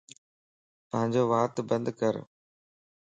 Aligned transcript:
پانجو 0.89 1.23
وات 1.31 1.55
بند 1.69 1.87
ڪر 1.99 2.15